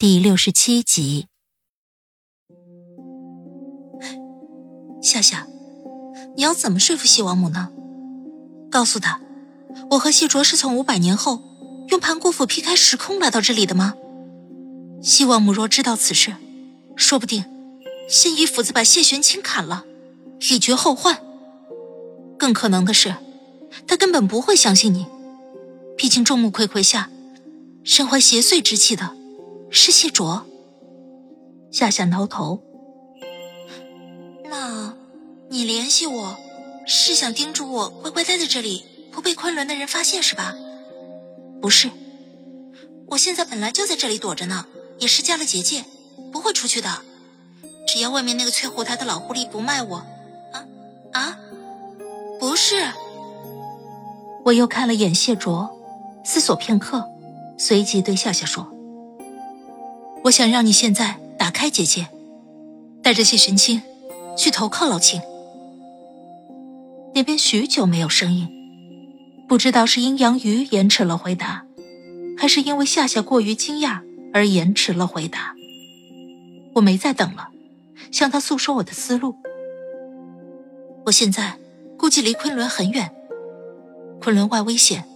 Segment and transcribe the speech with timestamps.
[0.00, 1.26] 第六十七集。
[5.02, 5.48] 夏夏，
[6.36, 7.72] 你要怎么说服谢王母呢？
[8.70, 9.20] 告诉他，
[9.90, 11.42] 我和谢卓是从五百年后
[11.88, 13.94] 用盘古斧劈开时空来到这里的吗？
[15.02, 16.36] 谢王母若知道此事，
[16.94, 17.44] 说不定
[18.08, 19.84] 先一斧子把谢玄清砍了，
[20.48, 21.20] 以绝后患。
[22.38, 23.16] 更可能的是，
[23.88, 25.06] 他根本不会相信你。
[25.96, 27.10] 毕竟众目睽睽下，
[27.82, 29.17] 身怀邪祟之气的。
[29.70, 30.44] 是谢卓。
[31.70, 32.62] 夏夏挠头。
[34.50, 34.94] 那，
[35.50, 36.36] 你联系我，
[36.86, 40.54] 是想叮嘱我乖乖待在这里，不被昆仑的人发现是吧？
[41.60, 41.90] 不是，
[43.08, 44.64] 我现在本来就在这里躲着呢，
[44.98, 45.84] 也是加了结界，
[46.32, 47.02] 不会出去的。
[47.86, 49.96] 只要外面那个翠湖台的老狐狸不卖我，
[50.52, 50.64] 啊
[51.12, 51.38] 啊，
[52.40, 52.76] 不是。
[54.44, 55.68] 我又看了眼谢卓，
[56.24, 57.06] 思索片刻，
[57.58, 58.72] 随即对夏夏说。
[60.28, 62.06] 我想让你现在打开结界，
[63.02, 63.80] 带着谢神清
[64.36, 65.22] 去投靠老秦。
[67.14, 68.46] 那边许久没有声音，
[69.48, 71.64] 不知道是阴阳鱼延迟了回答，
[72.36, 74.02] 还是因为夏夏过于惊讶
[74.34, 75.54] 而延迟了回答。
[76.74, 77.48] 我没再等了，
[78.12, 79.34] 向他诉说我的思路。
[81.06, 81.56] 我现在
[81.96, 83.10] 估计离昆仑很远，
[84.20, 85.06] 昆仑外危险，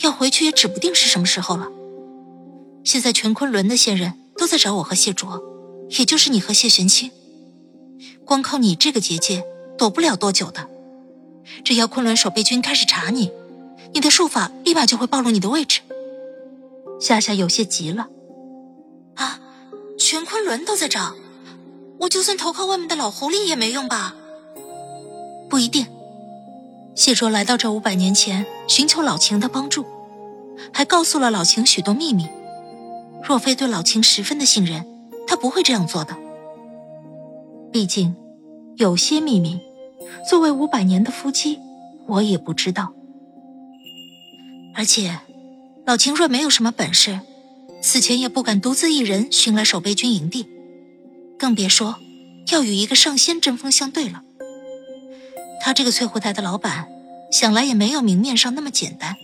[0.00, 1.68] 要回去也指不定是什么时候了。
[2.82, 4.23] 现在全昆仑的仙人。
[4.36, 5.42] 都在找我和谢卓，
[5.98, 7.10] 也就是你和谢玄清。
[8.24, 9.44] 光靠你这个结界，
[9.78, 10.68] 躲不了多久的。
[11.64, 13.30] 只要昆仑守备军开始查你，
[13.92, 15.80] 你的术法立马就会暴露你的位置。
[17.00, 18.08] 夏夏有些急了。
[19.16, 19.40] 啊，
[19.98, 21.14] 全昆仑都在找，
[22.00, 24.14] 我就算投靠外面的老狐狸也没用吧？
[25.50, 25.86] 不一定。
[26.96, 29.84] 谢卓来到这五百年前，寻求老秦的帮助，
[30.72, 32.26] 还告诉了老秦许多秘密。
[33.26, 34.86] 若非对老秦十分的信任，
[35.26, 36.14] 他不会这样做的。
[37.72, 38.14] 毕竟，
[38.76, 39.58] 有些秘密，
[40.28, 41.58] 作为五百年的夫妻，
[42.06, 42.92] 我也不知道。
[44.74, 45.20] 而且，
[45.86, 47.20] 老秦若没有什么本事，
[47.82, 50.46] 此前也不敢独自一人寻来守备军营地，
[51.38, 51.96] 更别说
[52.52, 54.22] 要与一个上仙针锋相对了。
[55.62, 56.88] 他这个翠湖台的老板，
[57.32, 59.16] 想来也没有明面上那么简单。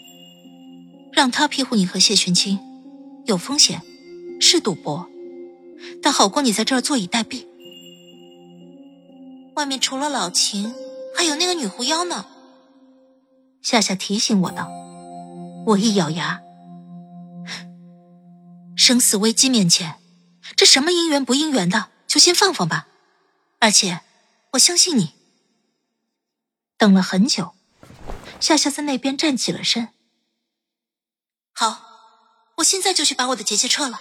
[1.12, 2.58] 让他庇护你和谢玄清，
[3.26, 3.82] 有风险。
[4.40, 5.08] 是赌博，
[6.02, 7.46] 但好过你在这儿坐以待毙。
[9.54, 10.74] 外面除了老秦，
[11.16, 12.26] 还有那个女狐妖呢。
[13.62, 14.68] 夏夏提醒我道。
[15.66, 16.40] 我一咬牙，
[18.74, 19.96] 生死危机面前，
[20.56, 22.88] 这什么姻缘不姻缘的，就先放放吧。
[23.58, 24.00] 而且，
[24.52, 25.12] 我相信你。
[26.78, 27.52] 等了很久，
[28.40, 29.90] 夏夏在那边站起了身。
[31.52, 31.82] 好，
[32.56, 34.00] 我现在就去把我的结界撤了。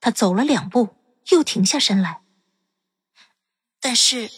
[0.00, 0.96] 他走了两步，
[1.28, 2.22] 又停下身来。
[3.80, 4.30] 但是，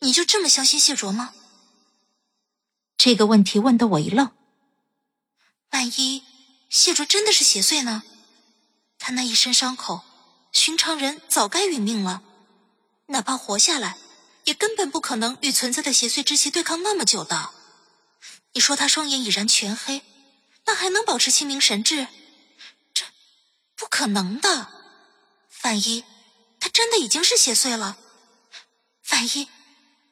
[0.00, 1.34] 你就这么相信谢卓吗？
[2.96, 4.32] 这个问题问得我一愣。
[5.70, 6.24] 万一
[6.70, 8.02] 谢卓真的是邪祟呢？
[8.98, 10.04] 他那一身伤口，
[10.52, 12.22] 寻常人早该殒命了。
[13.08, 13.98] 哪怕活下来，
[14.44, 17.50] 也根本不可能与存在的邪祟之气对抗那么久的。
[18.54, 20.02] 你说他双眼已然全黑，
[20.64, 22.08] 那还能保持清明神智？
[22.94, 23.04] 这
[23.76, 24.75] 不可能的。
[25.64, 26.04] 万一
[26.60, 27.96] 他真的已经是邪祟了，
[29.12, 29.48] 万一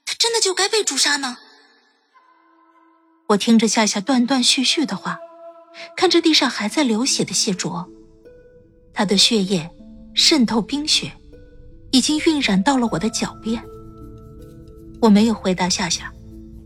[0.05, 1.39] 他真的就该被诛杀呢？
[3.29, 5.19] 我听着夏夏断断续续的话，
[5.97, 7.89] 看着地上还在流血的谢卓，
[8.93, 9.71] 他的血液
[10.15, 11.13] 渗透冰雪，
[11.91, 13.65] 已经晕染到了我的脚边。
[15.01, 16.13] 我没有回答夏夏，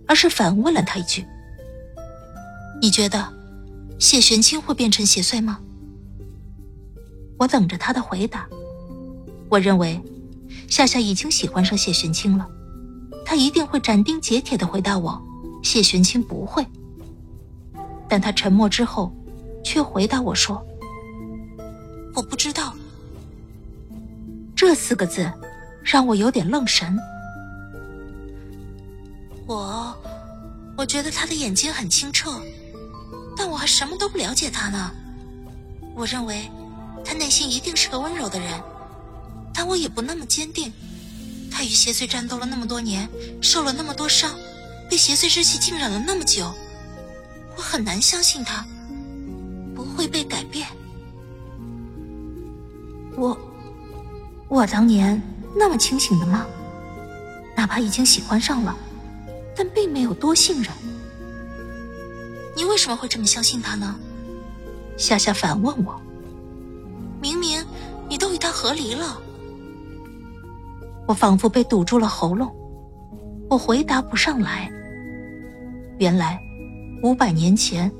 [0.07, 1.27] 而是反问了他一句
[2.83, 3.33] ：“你觉得
[3.99, 5.61] 谢玄清会变成邪祟吗？”
[7.39, 8.49] 我等着他的回答。
[9.51, 10.01] 我认为，
[10.69, 12.47] 夏夏已经喜欢上谢玄清了，
[13.25, 15.21] 他一定会斩钉截铁的回答我：
[15.63, 16.67] 谢玄清不会。
[18.09, 19.13] 但他沉默之后，
[19.65, 20.65] 却回答我说
[22.15, 22.75] ：“我不知道。”
[24.57, 25.31] 这四个字，
[25.83, 26.99] 让我有点愣神。
[29.47, 29.97] 我，
[30.77, 32.41] 我觉得他的眼睛很清澈，
[33.37, 34.91] 但我还什么都不了解他呢。
[35.95, 36.51] 我认为
[37.05, 38.61] 他内心一定是个温柔的人，
[39.55, 40.73] 但我也不那么坚定。
[41.51, 43.09] 他与邪祟战斗了那么多年，
[43.41, 44.35] 受了那么多伤，
[44.89, 46.53] 被邪祟之气浸染了那么久，
[47.57, 48.65] 我很难相信他
[49.75, 50.69] 不会被改变。
[53.17, 53.37] 我，
[54.49, 55.21] 我当年
[55.57, 56.47] 那么清醒的吗？
[57.57, 58.77] 哪怕已经喜欢上了，
[59.57, 60.73] 但并没有多信任。
[62.55, 63.99] 你为什么会这么相信他呢？
[64.97, 66.01] 夏夏反问我。
[67.21, 67.65] 明明
[68.09, 69.21] 你都与他和离了。
[71.09, 72.55] 我仿佛被堵住了喉咙，
[73.49, 74.71] 我回答不上来。
[75.99, 76.39] 原来，
[77.03, 77.91] 五百年前，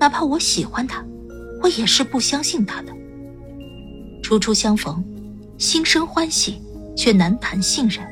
[0.00, 1.04] 哪怕我喜欢他，
[1.62, 2.92] 我也是不相信他的。
[4.20, 5.02] 初初相逢，
[5.58, 6.60] 心生欢喜，
[6.96, 8.04] 却难谈信任。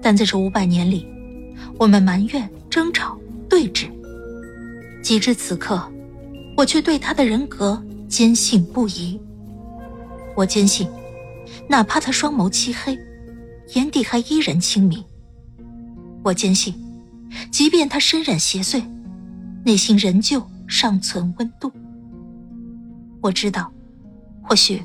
[0.00, 1.04] 但在这五百年里，
[1.78, 3.18] 我们埋怨、争吵、
[3.48, 3.90] 对峙，
[5.02, 5.82] 及至此刻，
[6.56, 9.20] 我却对他的人格坚信不疑。
[10.36, 10.88] 我坚信，
[11.68, 12.98] 哪怕他双眸漆黑，
[13.74, 15.04] 眼底还依然清明。
[16.22, 16.74] 我坚信，
[17.50, 18.82] 即便他身染邪祟，
[19.64, 21.72] 内心仍旧尚存温度。
[23.22, 23.72] 我知道，
[24.42, 24.82] 或许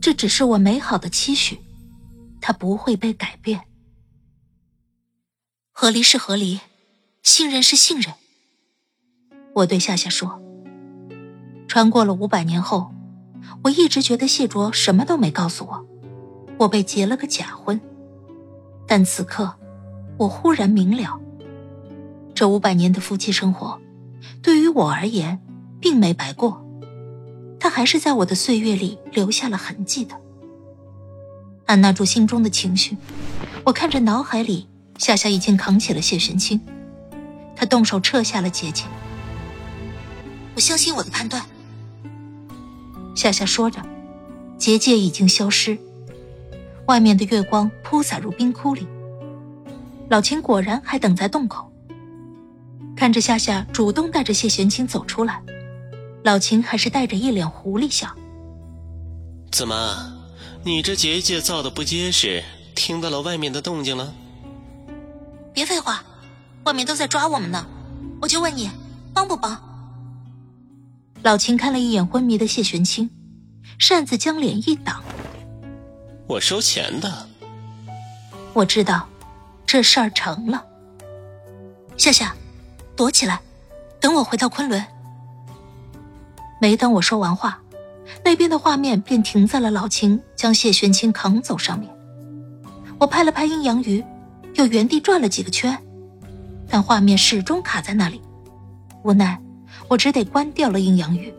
[0.00, 1.58] 这只是我美好的期许，
[2.40, 3.60] 他不会被改变。
[5.72, 6.60] 和离是和离，
[7.22, 8.14] 信任是信任。
[9.54, 10.40] 我对夏夏说
[11.66, 12.92] ：“穿过了五百年后，
[13.62, 15.86] 我一直觉得谢卓什么都没告诉我，
[16.58, 17.80] 我被结了个假婚。
[18.86, 19.54] 但此刻，
[20.18, 21.20] 我忽然明了，
[22.34, 23.80] 这五百年的夫妻生活，
[24.42, 25.40] 对于我而言，
[25.80, 26.64] 并没白过，
[27.58, 30.14] 他还是在我的岁月里留下了痕迹的。
[31.66, 32.96] 按捺住心中的情绪，
[33.64, 36.60] 我看着脑海里。”夏夏已经扛起了谢玄清，
[37.56, 38.84] 他动手撤下了结界。
[40.54, 41.44] 我相信我的判断。
[43.24, 43.80] 夏夏说着，
[44.58, 45.78] 结界已经消失，
[46.88, 48.86] 外面的月光铺洒入冰窟里。
[50.10, 51.72] 老秦果然还等在洞口，
[52.94, 55.42] 看着夏夏主动带着谢玄清走出来，
[56.22, 58.14] 老秦还是带着一脸狐狸笑
[59.50, 59.74] ：“怎么，
[60.62, 62.44] 你这结界造的不结实，
[62.74, 64.12] 听到了外面的动静了？”
[65.54, 66.04] 别废话，
[66.64, 67.66] 外面都在抓我们呢，
[68.20, 68.70] 我就问你，
[69.14, 69.73] 帮不帮？
[71.24, 73.08] 老秦看了一眼昏迷的谢玄清，
[73.78, 75.02] 擅自将脸一挡
[76.28, 77.26] ：“我收钱的。”
[78.52, 79.08] 我知道，
[79.64, 80.62] 这事儿成了。
[81.96, 82.36] 夏夏，
[82.94, 83.40] 躲起来，
[83.98, 84.84] 等我回到昆仑。
[86.60, 87.58] 没等我说完话，
[88.22, 91.90] 那边的画面便停在了老秦将谢玄清扛走上面。
[93.00, 94.04] 我拍了拍阴阳鱼。
[94.56, 95.76] 又原地转了几个圈，
[96.68, 98.22] 但画面始终卡在那里。
[99.02, 99.36] 无奈，
[99.88, 101.32] 我只得关掉了阴阳鱼。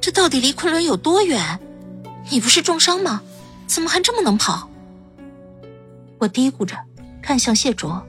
[0.00, 1.58] 这到底离昆仑有多远？
[2.30, 3.22] 你不是重伤吗？
[3.66, 4.68] 怎么还这么能跑？
[6.18, 6.76] 我嘀咕着，
[7.20, 8.00] 看向谢卓，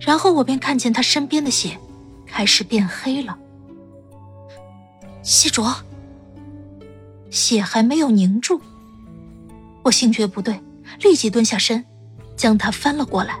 [0.00, 1.78] 然后我便看见他身边的血
[2.26, 3.36] 开始变黑了。
[5.22, 5.74] 谢卓，
[7.30, 8.60] 血还没有凝住，
[9.82, 10.60] 我心觉不对。
[11.02, 11.84] 立即蹲下身，
[12.36, 13.40] 将他翻了过来。